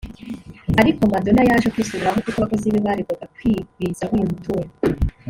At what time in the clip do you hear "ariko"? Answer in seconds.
0.81-1.01